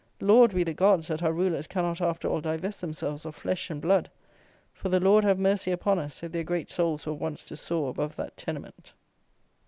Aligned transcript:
Laud 0.19 0.51
we 0.51 0.63
the 0.63 0.73
Gods 0.73 1.09
that 1.09 1.21
our 1.21 1.31
rulers 1.31 1.67
cannot 1.67 2.01
after 2.01 2.27
all 2.27 2.41
divest 2.41 2.81
themselves 2.81 3.23
of 3.23 3.35
flesh 3.35 3.69
and 3.69 3.79
blood! 3.79 4.09
For 4.73 4.89
the 4.89 4.99
Lord 4.99 5.23
have 5.23 5.37
mercy 5.37 5.69
upon 5.69 5.99
us 5.99 6.23
if 6.23 6.31
their 6.31 6.43
great 6.43 6.71
souls 6.71 7.05
were 7.05 7.13
once 7.13 7.45
to 7.45 7.55
soar 7.55 7.91
above 7.91 8.15
that 8.15 8.35
tenement! 8.35 8.93